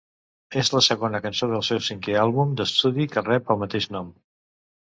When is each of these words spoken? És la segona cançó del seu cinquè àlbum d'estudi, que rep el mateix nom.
És 0.61 0.71
la 0.75 0.81
segona 0.85 1.19
cançó 1.25 1.49
del 1.51 1.61
seu 1.69 1.83
cinquè 1.89 2.17
àlbum 2.23 2.57
d'estudi, 2.63 3.07
que 3.13 3.27
rep 3.29 3.55
el 3.57 3.63
mateix 3.67 3.91
nom. 3.99 4.13